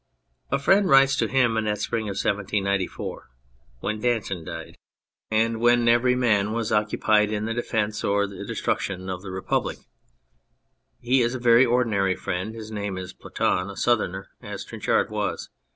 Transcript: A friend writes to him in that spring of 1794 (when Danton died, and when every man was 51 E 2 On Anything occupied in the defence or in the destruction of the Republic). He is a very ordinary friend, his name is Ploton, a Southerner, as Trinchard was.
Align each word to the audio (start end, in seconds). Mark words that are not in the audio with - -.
A 0.51 0.57
friend 0.57 0.89
writes 0.89 1.15
to 1.17 1.27
him 1.27 1.55
in 1.57 1.65
that 1.65 1.77
spring 1.77 2.05
of 2.05 2.13
1794 2.17 3.29
(when 3.81 3.99
Danton 4.01 4.43
died, 4.43 4.79
and 5.29 5.59
when 5.59 5.87
every 5.87 6.15
man 6.15 6.53
was 6.53 6.69
51 6.69 6.73
E 6.73 6.73
2 6.73 6.73
On 6.73 6.81
Anything 6.81 6.83
occupied 6.83 7.31
in 7.31 7.45
the 7.45 7.53
defence 7.53 8.03
or 8.03 8.23
in 8.23 8.29
the 8.35 8.43
destruction 8.43 9.09
of 9.11 9.21
the 9.21 9.29
Republic). 9.29 9.77
He 10.99 11.21
is 11.21 11.35
a 11.35 11.39
very 11.39 11.67
ordinary 11.67 12.15
friend, 12.15 12.55
his 12.55 12.71
name 12.71 12.97
is 12.97 13.13
Ploton, 13.13 13.69
a 13.71 13.77
Southerner, 13.77 14.29
as 14.41 14.65
Trinchard 14.65 15.11
was. 15.11 15.49